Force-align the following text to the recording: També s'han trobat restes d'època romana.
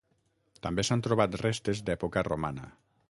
També 0.67 0.85
s'han 0.87 1.03
trobat 1.07 1.37
restes 1.43 1.83
d'època 1.91 2.25
romana. 2.29 2.67